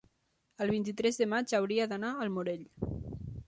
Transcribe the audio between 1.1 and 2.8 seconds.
de maig hauria d'anar al Morell.